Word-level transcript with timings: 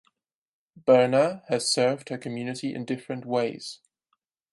Birna 0.87 1.43
has 1.47 1.71
served 1.71 2.09
her 2.09 2.17
community 2.17 2.73
in 2.73 2.85
different 2.85 3.23
ways. 3.23 3.81